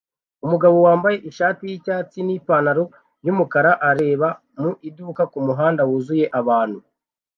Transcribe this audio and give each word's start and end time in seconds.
Umugabo 0.45 0.77
wambaye 0.87 1.17
ishati 1.29 1.61
yicyatsi 1.69 2.17
nipantaro 2.25 2.83
yumukara 3.25 3.71
areba 3.89 4.27
mu 4.61 4.71
iduka 4.89 5.23
kumuhanda 5.31 5.81
wuzuye 5.89 6.25
abantu 6.39 6.79